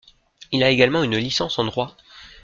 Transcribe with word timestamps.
Il 0.51 0.63
a 0.63 0.71
également 0.71 1.03
une 1.03 1.15
licence 1.15 1.59
en 1.59 1.65
droit. 1.65 1.95